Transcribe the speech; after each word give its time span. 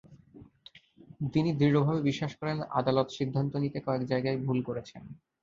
তিনি 1.33 1.49
দৃঢ়ভাবে 1.53 2.01
বিশ্বাস 2.01 2.31
করেন, 2.39 2.57
আদালত 2.79 3.07
সিদ্ধান্ত 3.17 3.53
দিতে 3.63 3.77
কয়েক 3.79 4.03
জায়গায় 4.05 4.37
ভুল 4.45 4.59
করেছেন। 4.67 5.01